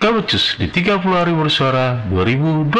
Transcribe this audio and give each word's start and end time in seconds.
Gabecus 0.00 0.56
di 0.56 0.64
30 0.64 0.96
hari 1.12 1.36
bersuara 1.36 2.00
2022. 2.08 2.72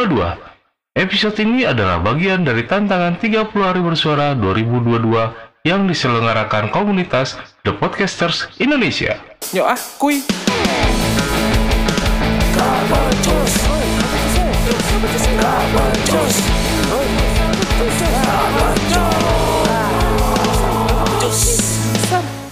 Episode 0.96 1.36
ini 1.44 1.68
adalah 1.68 2.00
bagian 2.00 2.48
dari 2.48 2.64
tantangan 2.64 3.20
30 3.20 3.44
hari 3.60 3.84
bersuara 3.84 4.32
2022 4.32 5.68
yang 5.68 5.84
diselenggarakan 5.84 6.72
komunitas 6.72 7.36
The 7.60 7.76
Podcasters 7.76 8.48
Indonesia. 8.56 9.20
Yuk 9.52 9.68
ah, 9.68 9.76
kuy. 10.00 10.24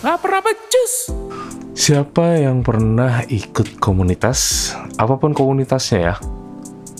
Gak 0.05 0.17
pernah 0.21 0.41
becus. 0.45 1.28
Siapa 1.79 2.43
yang 2.43 2.67
pernah 2.67 3.23
ikut 3.31 3.79
komunitas, 3.79 4.75
apa 4.99 5.15
pun 5.15 5.31
komunitasnya 5.31 6.11
ya? 6.11 6.15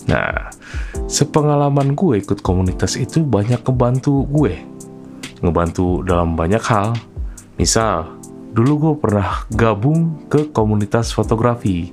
Nah, 0.07 0.55
sepengalaman 1.03 1.99
gue 1.99 2.23
ikut 2.23 2.39
komunitas 2.39 2.95
itu 2.95 3.19
banyak 3.19 3.59
ngebantu 3.59 4.23
gue. 4.31 4.55
Ngebantu 5.43 6.07
dalam 6.07 6.39
banyak 6.39 6.63
hal. 6.63 6.95
Misal, 7.59 8.07
dulu 8.55 8.71
gue 8.79 8.93
pernah 9.03 9.43
gabung 9.51 10.15
ke 10.31 10.47
komunitas 10.55 11.11
fotografi. 11.11 11.91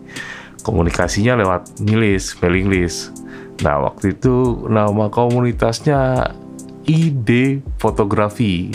Komunikasinya 0.63 1.43
lewat 1.43 1.83
milis, 1.83 2.39
mailing 2.39 2.71
list. 2.71 3.11
Nah, 3.67 3.83
waktu 3.83 4.15
itu 4.15 4.63
nama 4.71 5.11
komunitasnya 5.11 6.31
ID 6.87 7.59
Fotografi 7.83 8.71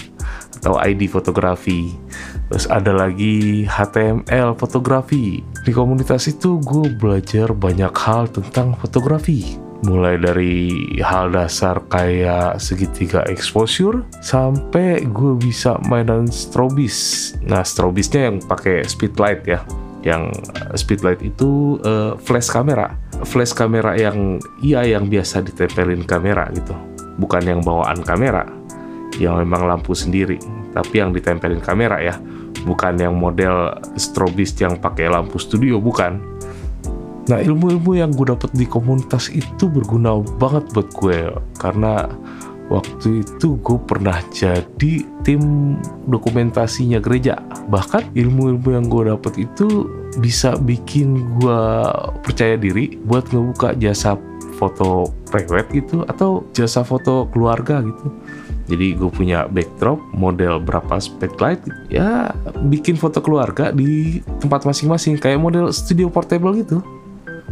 atau 0.60 0.76
ID 0.84 1.08
Fotografi. 1.08 2.11
Terus 2.52 2.68
ada 2.68 2.92
lagi 2.92 3.64
HTML 3.64 4.60
Fotografi. 4.60 5.40
Di 5.64 5.72
komunitas 5.72 6.28
itu 6.28 6.60
gue 6.60 6.92
belajar 7.00 7.56
banyak 7.56 7.96
hal 7.96 8.28
tentang 8.28 8.76
fotografi. 8.76 9.56
Mulai 9.88 10.20
dari 10.20 10.84
hal 11.00 11.32
dasar 11.32 11.80
kayak 11.88 12.60
segitiga 12.60 13.24
exposure 13.32 14.04
sampai 14.20 15.00
gue 15.08 15.40
bisa 15.40 15.80
mainan 15.88 16.28
strobis. 16.28 17.32
Nah, 17.40 17.64
strobisnya 17.64 18.28
yang 18.28 18.44
pakai 18.44 18.84
speedlight 18.84 19.48
ya. 19.48 19.64
Yang 20.04 20.36
eh, 20.52 20.76
speedlight 20.76 21.24
itu 21.24 21.80
uh, 21.88 22.20
flash 22.20 22.52
kamera. 22.52 23.00
Flash 23.24 23.56
kamera 23.56 23.96
yang 23.96 24.44
iya 24.60 24.84
yang 24.84 25.08
biasa 25.08 25.40
ditempelin 25.40 26.04
kamera 26.04 26.52
gitu. 26.52 26.76
Bukan 27.16 27.48
yang 27.48 27.64
bawaan 27.64 28.04
kamera 28.04 28.44
yang 29.20 29.40
memang 29.40 29.68
lampu 29.68 29.92
sendiri, 29.92 30.40
tapi 30.72 31.04
yang 31.04 31.12
ditempelin 31.12 31.60
kamera 31.60 32.00
ya, 32.00 32.16
bukan 32.64 32.98
yang 33.00 33.16
model 33.16 33.76
strobis 33.96 34.56
yang 34.60 34.80
pakai 34.80 35.12
lampu 35.12 35.38
studio, 35.38 35.78
bukan. 35.80 36.20
Nah 37.30 37.38
ilmu-ilmu 37.38 37.96
yang 37.96 38.12
gue 38.12 38.34
dapet 38.34 38.50
di 38.58 38.66
komunitas 38.66 39.30
itu 39.32 39.70
berguna 39.70 40.20
banget 40.42 40.66
buat 40.74 40.90
gue 40.98 41.20
karena 41.62 42.10
waktu 42.72 43.22
itu 43.22 43.60
gue 43.62 43.78
pernah 43.84 44.18
jadi 44.32 45.06
tim 45.28 45.76
dokumentasinya 46.08 46.98
gereja. 47.04 47.38
Bahkan 47.68 48.16
ilmu-ilmu 48.16 48.70
yang 48.74 48.86
gue 48.88 49.04
dapet 49.12 49.48
itu 49.48 49.86
bisa 50.20 50.56
bikin 50.60 51.40
gue 51.40 51.62
percaya 52.24 52.56
diri 52.60 53.00
buat 53.08 53.28
ngebuka 53.32 53.80
jasa 53.80 54.16
foto 54.60 55.10
prewed 55.32 55.68
gitu 55.72 56.04
atau 56.06 56.46
jasa 56.54 56.84
foto 56.84 57.26
keluarga 57.32 57.82
gitu 57.82 58.08
jadi 58.72 58.96
gue 58.96 59.12
punya 59.12 59.46
backdrop 59.52 60.00
model 60.16 60.64
berapa 60.64 60.96
spotlight 60.98 61.60
ya 61.92 62.32
bikin 62.72 62.96
foto 62.96 63.20
keluarga 63.20 63.76
di 63.76 64.24
tempat 64.40 64.64
masing-masing 64.64 65.20
kayak 65.20 65.44
model 65.44 65.76
studio 65.76 66.08
portable 66.08 66.56
gitu 66.56 66.80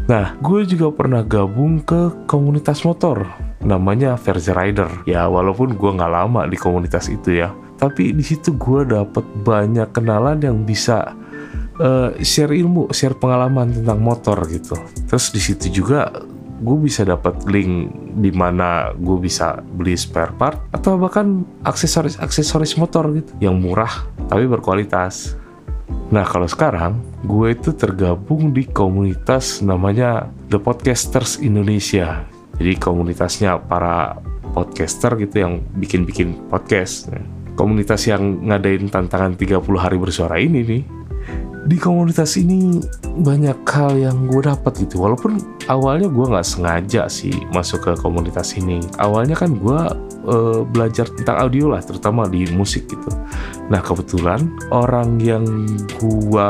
nah 0.08 0.34
gue 0.40 0.64
juga 0.64 0.90
pernah 0.96 1.22
gabung 1.22 1.84
ke 1.84 2.26
komunitas 2.26 2.88
motor 2.88 3.28
namanya 3.60 4.16
Verze 4.16 4.56
Rider 4.56 4.88
ya 5.04 5.28
walaupun 5.28 5.76
gue 5.76 5.92
nggak 6.00 6.14
lama 6.16 6.48
di 6.48 6.56
komunitas 6.56 7.12
itu 7.12 7.44
ya 7.44 7.52
tapi 7.76 8.16
di 8.16 8.24
situ 8.24 8.56
gue 8.56 8.88
dapet 8.88 9.24
banyak 9.44 9.92
kenalan 9.92 10.40
yang 10.44 10.68
bisa 10.68 11.16
uh, 11.80 12.12
share 12.20 12.52
ilmu, 12.52 12.92
share 12.92 13.16
pengalaman 13.16 13.72
tentang 13.72 14.00
motor 14.04 14.38
gitu. 14.52 14.76
Terus 15.08 15.32
di 15.32 15.42
situ 15.42 15.66
juga 15.72 16.12
gue 16.60 16.78
bisa 16.80 17.08
dapat 17.08 17.40
link 17.48 17.92
di 18.20 18.32
mana 18.36 18.92
gue 18.96 19.18
bisa 19.18 19.64
beli 19.64 19.96
spare 19.96 20.36
part 20.36 20.60
atau 20.76 21.00
bahkan 21.00 21.48
aksesoris 21.64 22.20
aksesoris 22.20 22.76
motor 22.76 23.08
gitu 23.16 23.32
yang 23.40 23.58
murah 23.60 24.08
tapi 24.28 24.46
berkualitas. 24.46 25.40
Nah 26.12 26.28
kalau 26.28 26.46
sekarang 26.46 27.00
gue 27.26 27.56
itu 27.56 27.74
tergabung 27.74 28.52
di 28.52 28.68
komunitas 28.68 29.64
namanya 29.64 30.28
The 30.52 30.60
Podcasters 30.60 31.42
Indonesia. 31.42 32.28
Jadi 32.60 32.76
komunitasnya 32.76 33.56
para 33.64 34.20
podcaster 34.52 35.16
gitu 35.16 35.36
yang 35.48 35.54
bikin-bikin 35.80 36.52
podcast. 36.52 37.08
Komunitas 37.56 38.08
yang 38.08 38.48
ngadain 38.48 38.88
tantangan 38.92 39.36
30 39.36 39.64
hari 39.80 39.98
bersuara 40.00 40.40
ini 40.40 40.60
nih 40.64 40.99
di 41.68 41.76
komunitas 41.76 42.40
ini 42.40 42.80
banyak 43.20 43.68
hal 43.68 43.98
yang 44.00 44.30
gue 44.32 44.46
dapat 44.46 44.86
gitu. 44.86 45.04
Walaupun 45.04 45.42
awalnya 45.68 46.08
gue 46.08 46.26
nggak 46.30 46.48
sengaja 46.48 47.12
sih 47.12 47.34
masuk 47.52 47.90
ke 47.90 47.92
komunitas 48.00 48.56
ini. 48.56 48.80
Awalnya 49.02 49.36
kan 49.36 49.60
gue 49.60 49.82
uh, 50.30 50.62
belajar 50.64 51.10
tentang 51.12 51.50
audio 51.50 51.74
lah 51.74 51.84
terutama 51.84 52.30
di 52.32 52.48
musik 52.56 52.88
gitu. 52.88 53.12
Nah 53.68 53.84
kebetulan 53.84 54.48
orang 54.72 55.20
yang 55.20 55.44
gue 56.00 56.50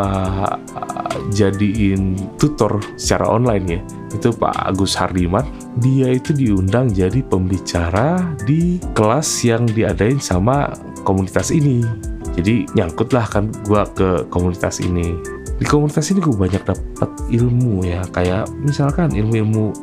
jadiin 1.34 2.16
tutor 2.38 2.80
secara 2.96 3.26
online 3.28 3.66
ya 3.66 3.82
itu 4.14 4.34
Pak 4.34 4.74
Agus 4.74 4.98
Hardiman. 4.98 5.46
Dia 5.80 6.14
itu 6.14 6.34
diundang 6.34 6.90
jadi 6.90 7.22
pembicara 7.26 8.36
di 8.46 8.82
kelas 8.98 9.46
yang 9.46 9.70
diadain 9.70 10.18
sama 10.18 10.74
komunitas 11.06 11.54
ini 11.54 12.09
jadi 12.40 12.64
nyangkut 12.72 13.12
lah 13.12 13.28
kan 13.28 13.52
gue 13.68 13.82
ke 14.00 14.24
komunitas 14.32 14.80
ini. 14.80 15.20
Di 15.60 15.68
komunitas 15.68 16.08
ini 16.16 16.24
gue 16.24 16.32
banyak 16.32 16.64
dapat 16.64 17.12
ilmu 17.28 17.84
ya 17.84 18.00
kayak 18.16 18.48
misalkan 18.64 19.12
ilmu-ilmu 19.12 19.76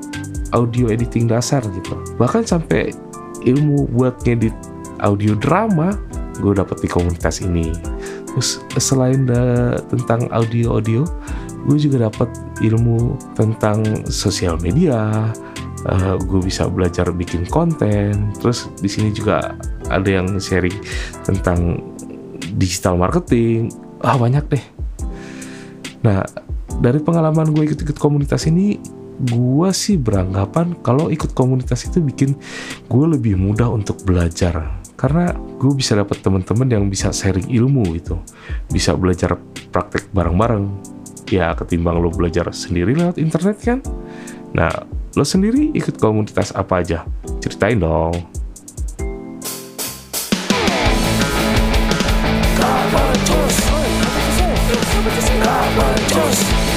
audio 0.56 0.89
editing 0.89 1.28
dasar 1.28 1.61
gitu. 1.61 1.95
Bahkan 2.16 2.49
sampai 2.49 2.97
ilmu 3.45 3.93
buat 3.93 4.16
ngedit 4.25 4.56
audio 5.05 5.37
drama 5.37 5.93
gue 6.41 6.56
dapat 6.56 6.81
di 6.81 6.89
komunitas 6.89 7.45
ini. 7.45 7.77
Terus 8.33 8.61
selain 8.81 9.28
da, 9.28 9.77
tentang 9.93 10.28
audio 10.33 10.81
audio 10.81 11.05
gue 11.66 11.77
juga 11.77 12.09
dapat 12.09 12.33
ilmu 12.65 13.21
tentang 13.37 13.84
sosial 14.09 14.56
media. 14.65 15.28
Uh, 15.87 16.19
gue 16.19 16.41
bisa 16.43 16.66
belajar 16.66 17.12
bikin 17.12 17.47
konten. 17.47 18.33
Terus 18.41 18.72
di 18.81 18.89
sini 18.91 19.12
juga 19.12 19.55
ada 19.87 20.09
yang 20.09 20.41
sharing 20.41 20.75
tentang 21.22 21.78
digital 22.56 22.97
marketing. 22.97 23.69
Ah 24.00 24.17
banyak 24.17 24.44
deh. 24.49 24.65
Nah 26.03 26.25
dari 26.81 26.99
pengalaman 27.00 27.53
gue 27.53 27.72
ikut-ikut 27.72 28.00
komunitas 28.00 28.49
ini 28.49 28.81
gue 29.17 29.71
sih 29.72 29.97
beranggapan 29.97 30.77
kalau 30.84 31.09
ikut 31.09 31.33
komunitas 31.33 31.89
itu 31.89 32.05
bikin 32.05 32.37
gue 32.89 33.06
lebih 33.06 33.37
mudah 33.37 33.69
untuk 33.69 34.00
belajar. 34.03 34.81
Karena 34.97 35.28
gue 35.61 35.72
bisa 35.77 35.93
dapat 35.93 36.25
teman-teman 36.25 36.69
yang 36.72 36.84
bisa 36.89 37.12
sharing 37.12 37.53
ilmu 37.53 37.84
itu 37.93 38.16
bisa 38.72 38.97
belajar 38.97 39.37
praktek 39.69 40.09
bareng-bareng. 40.16 40.97
Ya 41.28 41.53
ketimbang 41.53 42.00
lo 42.00 42.09
belajar 42.09 42.49
sendiri 42.55 42.97
lewat 42.97 43.21
internet 43.21 43.56
kan? 43.61 43.78
Nah 44.56 44.72
lo 45.12 45.25
sendiri 45.25 45.72
ikut 45.77 46.00
komunitas 46.00 46.56
apa 46.56 46.81
aja? 46.81 47.05
Ceritain 47.45 47.77
dong 47.77 48.36
Just, 53.27 53.59
just, 54.69 56.15
just, 56.15 56.76